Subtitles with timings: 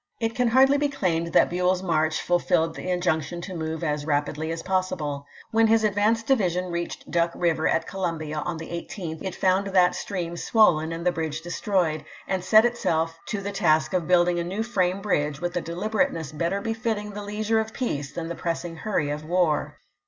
[0.19, 4.03] It can hardly be claimed that Buell's march ful filled the injunction to move" as
[4.03, 8.71] rapidly as pos sible." When his advanced division reached Duck River at Columbia on the
[8.71, 13.51] 18th it found that stream swollen and the bridge destroyed, and set itself to„.,, the
[13.51, 16.35] task of building a new frame bridge with a Bnell to o o uarc^'^ii, dcliberateuess
[16.39, 18.09] better befitting the leisure of peace ^^v.i.
[18.09, 19.77] x'.,^' than the pressing hurry of war.